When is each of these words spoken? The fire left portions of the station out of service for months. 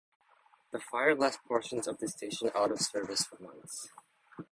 The 0.71 0.79
fire 0.79 1.13
left 1.13 1.45
portions 1.45 1.85
of 1.85 1.99
the 1.99 2.07
station 2.07 2.49
out 2.55 2.71
of 2.71 2.81
service 2.81 3.23
for 3.23 3.37
months. 3.39 3.89